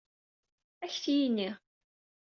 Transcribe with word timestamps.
Ad 0.83 0.89
ak-t-yini. 0.91 1.49